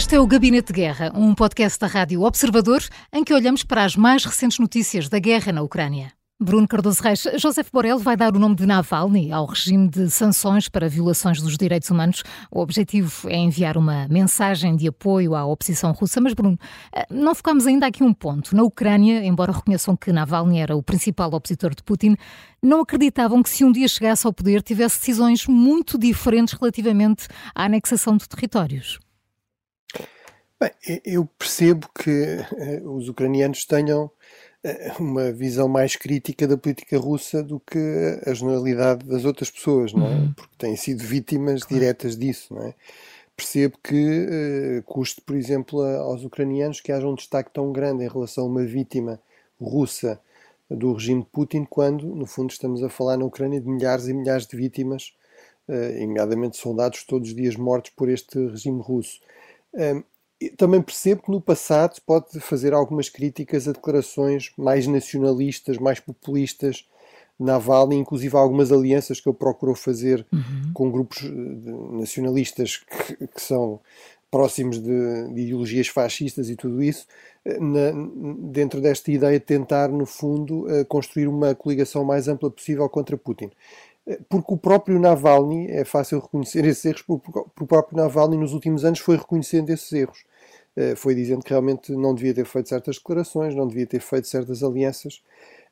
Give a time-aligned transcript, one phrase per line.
[0.00, 3.84] Este é o Gabinete de Guerra, um podcast da Rádio Observador em que olhamos para
[3.84, 6.10] as mais recentes notícias da guerra na Ucrânia.
[6.40, 10.70] Bruno Cardoso Reis, José Borrell vai dar o nome de Navalny ao regime de sanções
[10.70, 12.22] para violações dos direitos humanos.
[12.50, 16.18] O objetivo é enviar uma mensagem de apoio à oposição russa.
[16.18, 16.58] Mas, Bruno,
[16.94, 18.56] eh, não focamos ainda aqui um ponto.
[18.56, 22.16] Na Ucrânia, embora reconheçam que Navalny era o principal opositor de Putin,
[22.62, 27.66] não acreditavam que se um dia chegasse ao poder tivesse decisões muito diferentes relativamente à
[27.66, 28.98] anexação de territórios.
[30.60, 34.10] Bem, eu percebo que eh, os ucranianos tenham
[34.62, 37.78] eh, uma visão mais crítica da política russa do que
[38.26, 40.10] a generalidade das outras pessoas, não é?
[40.10, 40.32] Uhum.
[40.34, 42.74] Porque têm sido vítimas diretas disso, não é?
[43.34, 44.26] Percebo que
[44.80, 48.44] uh, custe, por exemplo, a, aos ucranianos que haja um destaque tão grande em relação
[48.44, 49.18] a uma vítima
[49.58, 50.20] russa
[50.70, 54.12] do regime de Putin, quando, no fundo, estamos a falar na Ucrânia de milhares e
[54.12, 55.14] milhares de vítimas,
[55.66, 59.20] nomeadamente soldados todos os dias mortos por este regime russo.
[59.72, 60.02] Um,
[60.56, 66.86] também percebo que no passado pode fazer algumas críticas a declarações mais nacionalistas, mais populistas,
[67.40, 70.72] Navalny, inclusive algumas alianças que ele procurou fazer uhum.
[70.74, 71.30] com grupos eh,
[71.96, 73.80] nacionalistas que, que são
[74.30, 77.06] próximos de, de, ideologias fascistas e tudo isso,
[77.44, 77.92] eh, na,
[78.50, 83.16] dentro desta ideia de tentar, no fundo, eh, construir uma coligação mais ampla possível contra
[83.16, 83.50] Putin.
[84.28, 88.84] Porque o próprio Navalny, é fácil reconhecer esses erros, porque o próprio Navalny nos últimos
[88.84, 90.24] anos foi reconhecendo esses erros.
[90.76, 94.28] Eh, foi dizendo que realmente não devia ter feito certas declarações, não devia ter feito
[94.28, 95.22] certas alianças.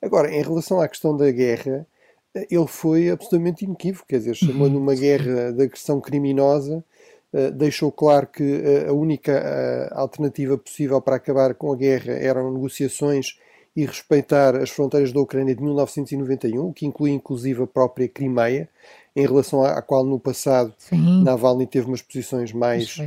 [0.02, 1.86] Agora, em relação à questão da guerra,
[2.34, 6.84] eh, ele foi absolutamente inequívoco, quer dizer, chamou-lhe uma guerra de agressão criminosa,
[7.32, 13.38] eh, deixou claro que a única alternativa possível para acabar com a guerra eram negociações
[13.76, 18.68] e respeitar as fronteiras da Ucrânia de 1991, o que inclui inclusive a própria Crimeia,
[19.14, 21.22] em relação à, qual no passado Sim.
[21.22, 22.98] Navalny teve umas posições mais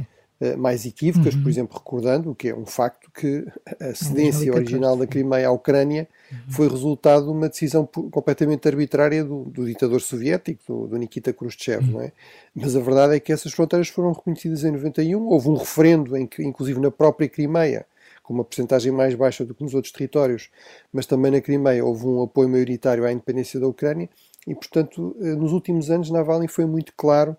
[0.58, 1.44] mais equívocas, uhum.
[1.44, 3.46] por exemplo, recordando, o que é um facto, que
[3.80, 6.38] a cedência original da Crimeia à Ucrânia uhum.
[6.50, 11.86] foi resultado de uma decisão completamente arbitrária do, do ditador soviético, do, do Nikita Khrushchev,
[11.86, 11.92] uhum.
[11.94, 12.12] não é?
[12.56, 16.26] Mas a verdade é que essas fronteiras foram reconhecidas em 91, houve um referendo em
[16.26, 17.86] que, inclusive na própria Crimeia,
[18.24, 20.50] com uma porcentagem mais baixa do que nos outros territórios,
[20.92, 24.10] mas também na Crimeia houve um apoio maioritário à independência da Ucrânia
[24.48, 27.36] e, portanto, eh, nos últimos anos Navalny foi muito claro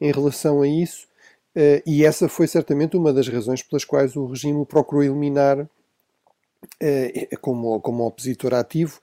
[0.00, 1.08] em relação a isso
[1.86, 5.68] e essa foi certamente uma das razões pelas quais o regime procurou eliminar uh,
[7.40, 9.00] como, como opositor ativo,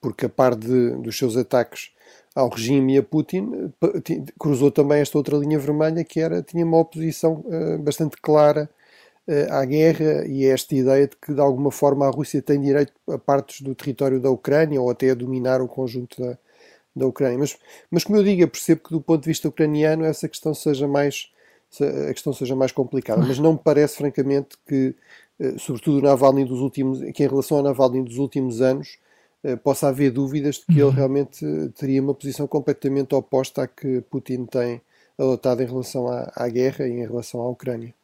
[0.00, 1.92] porque a par de, dos seus ataques
[2.34, 3.72] ao regime e a Putin,
[4.38, 7.44] cruzou também esta outra linha vermelha que era, tinha uma oposição
[7.78, 8.68] bastante clara
[9.50, 12.92] à guerra e a esta ideia de que de alguma forma a Rússia tem direito
[13.08, 16.36] a partes do território da Ucrânia ou até a dominar o conjunto da,
[16.94, 17.38] da Ucrânia.
[17.38, 17.56] Mas,
[17.90, 20.86] mas como eu digo, eu percebo que do ponto de vista ucraniano essa questão seja
[20.86, 21.32] mais
[21.82, 24.94] a questão seja mais complicada, mas não me parece, francamente, que,
[25.40, 28.98] eh, sobretudo Navalny dos últimos, que em relação ao Navalny dos últimos anos,
[29.42, 30.90] eh, possa haver dúvidas de que ele uhum.
[30.90, 31.44] realmente
[31.78, 34.80] teria uma posição completamente oposta à que Putin tem
[35.18, 37.94] adotado em relação à, à guerra e em relação à Ucrânia.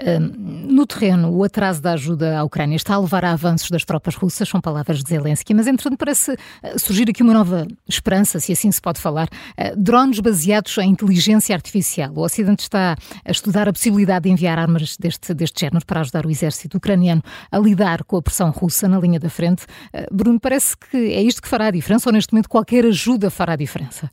[0.00, 4.14] No terreno, o atraso da ajuda à Ucrânia está a levar a avanços das tropas
[4.14, 8.52] russas, são palavras de Zelensky, mas entretanto parece ah, surgir aqui uma nova esperança, se
[8.52, 9.28] assim se pode falar.
[9.56, 12.12] Ah, drones baseados em inteligência artificial.
[12.14, 12.94] O Ocidente está
[13.24, 17.22] a estudar a possibilidade de enviar armas deste, deste género para ajudar o exército ucraniano
[17.50, 19.66] a lidar com a pressão russa na linha da frente.
[19.92, 23.30] Ah, Bruno, parece que é isto que fará a diferença ou neste momento qualquer ajuda
[23.30, 24.08] fará a diferença?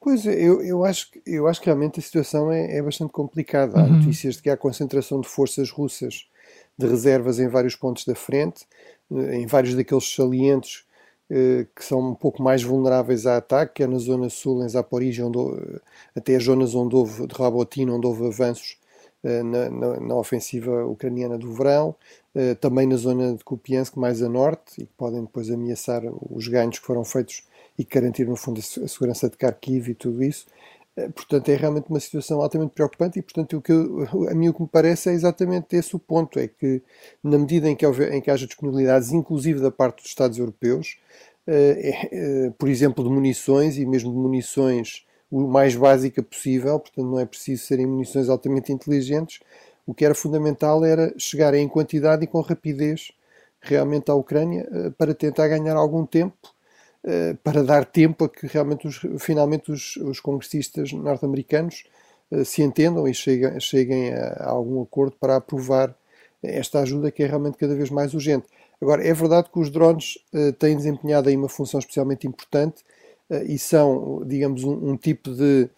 [0.00, 3.78] Pois, eu, eu, acho, eu acho que realmente a situação é, é bastante complicada.
[3.78, 3.98] Há uhum.
[3.98, 6.26] notícias de que há concentração de forças russas
[6.78, 8.66] de reservas em vários pontos da frente,
[9.12, 10.84] eh, em vários daqueles salientes
[11.30, 14.68] eh, que são um pouco mais vulneráveis a ataque, que é na zona sul, em
[14.68, 15.80] Zaporizhia, onde, eh,
[16.16, 18.78] até as zonas onde houve, de Rabotina, onde houve avanços
[19.22, 21.94] na, na, na, ofensiva ucraniana do verão,
[22.58, 26.78] também na zona de Kupiansk, mais a norte, e que podem depois ameaçar os ganhos
[26.78, 27.42] que foram feitos
[27.80, 30.46] e garantir, no fundo, a segurança de Kharkiv e tudo isso.
[30.96, 34.50] Eh, portanto, é realmente uma situação altamente preocupante e, portanto, o que eu, a mim
[34.50, 36.82] o que me parece é exatamente esse o ponto, é que
[37.24, 40.98] na medida em que, em que haja disponibilidades, inclusive da parte dos Estados europeus,
[41.46, 47.06] eh, eh, por exemplo, de munições e mesmo de munições o mais básica possível, portanto
[47.06, 49.40] não é preciso serem munições altamente inteligentes,
[49.86, 53.12] o que era fundamental era chegar em quantidade e com rapidez
[53.60, 54.68] realmente à Ucrânia
[54.98, 56.59] para tentar ganhar algum tempo eh,
[57.42, 61.84] para dar tempo a que realmente os, finalmente os, os congressistas norte-americanos
[62.30, 65.94] uh, se entendam e cheguem, cheguem a, a, algum acordo para aprovar
[66.42, 68.46] esta ajuda que é realmente cada vez mais urgente.
[68.80, 72.84] Agora, é verdade que os drones uh, têm desempenhado aí uma função especialmente importante
[73.46, 75.70] e são, digamos, um, um tipo de,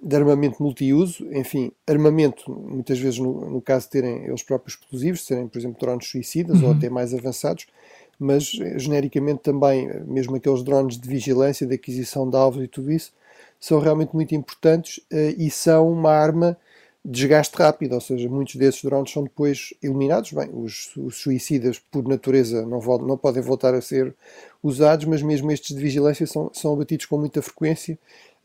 [0.00, 5.26] de armamento multiuso, enfim, armamento, muitas vezes no, no, caso de terem eles próprios explosivos,
[5.26, 6.68] serem, por exemplo, drones suicidas uhum.
[6.68, 7.66] ou até mais avançados,
[8.18, 8.44] mas
[8.76, 13.12] genericamente também, mesmo aqueles drones de vigilância, de aquisição de alvos e tudo isso,
[13.60, 16.56] são realmente muito importantes uh, e são uma arma
[17.04, 20.32] de desgaste rápido, ou seja, muitos desses drones são depois eliminados.
[20.32, 24.12] Bem, os, os suicidas, por natureza, não, não, podem voltar a ser
[24.60, 27.96] usados, mas mesmo estes de vigilância são, são abatidos com muita frequência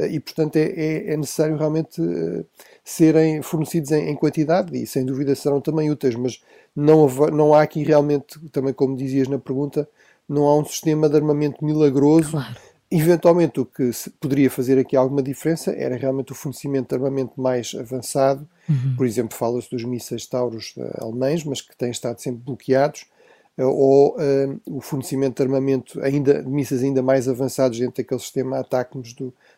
[0.07, 2.45] e, portanto, é, é, é necessário realmente uh,
[2.83, 6.41] serem fornecidos em, em, quantidade e, sem dúvida, serão também úteis, mas
[6.75, 9.87] não, não há aqui realmente, também como dizias na pergunta,
[10.27, 12.31] não há um sistema de armamento milagroso.
[12.31, 13.89] Claro Eventualmente, o que
[14.19, 18.45] poderia fazer aqui alguma diferença era realmente o fornecimento de armamento mais avançado.
[18.67, 18.95] Uhum.
[18.97, 23.05] Por exemplo, fala-se dos mísseis Taurus alemães, mas que têm estado sempre bloqueados, eh,
[23.57, 28.59] ou uh, o fornecimento de armamento ainda, de mísseis ainda mais avançados dentro daquele sistema
[28.59, 29.15] ATACMS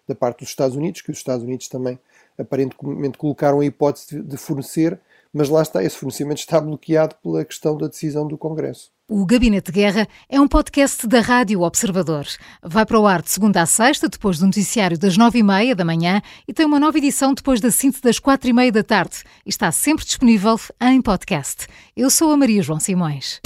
[0.08, 2.00] da parte dos Estados Unidos, que os Estados Unidos também
[2.38, 5.00] aparentemente colocaram a hipótese de, de fornecer,
[5.32, 8.92] mas lá está, esse fornecimento está bloqueado pela questão da decisão do Congresso.
[9.08, 12.26] O Gabinete de Guerra é um podcast da Rádio Observador.
[12.64, 15.76] Vai para o ar de segunda a sexta, depois do noticiário das nove e meia
[15.76, 18.84] da manhã e tem uma nova edição depois da síntese das quatro e meia da
[18.84, 19.24] tarde.
[19.46, 21.68] Está sempre disponível em podcast.
[21.96, 23.42] Eu sou a Maria João Simões.